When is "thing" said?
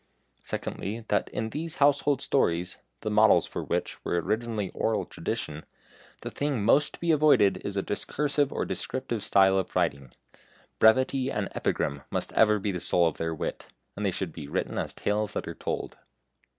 6.31-6.65